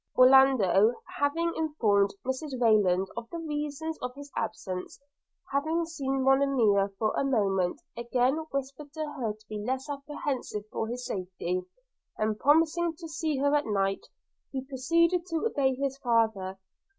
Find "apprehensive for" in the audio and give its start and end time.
9.91-10.87